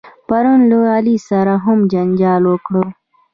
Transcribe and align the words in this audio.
پرون 0.27 0.59
له 0.69 0.77
علي 0.95 1.15
سره 1.29 1.53
هم 1.65 1.79
جنجال 1.91 2.43
وکړ. 2.51 2.83